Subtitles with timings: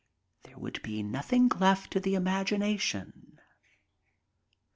[0.45, 3.39] There would be nothing left to the imagination.